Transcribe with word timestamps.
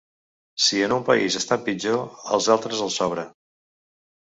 Si 0.67 0.79
en 0.85 0.95
un 0.95 1.05
país 1.11 1.39
estan 1.41 1.63
pitjor, 1.69 2.03
als 2.39 2.51
altres 2.59 2.87
els 2.91 3.01
sobra. 3.05 3.33